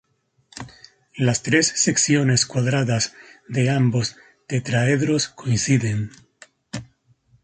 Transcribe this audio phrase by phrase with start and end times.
[1.15, 3.13] Las tres secciones cuadradas
[3.47, 4.15] de ambos
[4.47, 6.09] tetraedros coinciden.